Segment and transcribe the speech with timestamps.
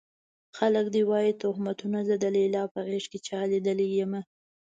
[0.57, 4.21] خلک دې وايي تُهمتونه زه د ليلا په غېږ کې چا ليدلی يمه